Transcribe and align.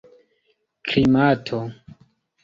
klimato 0.85 1.59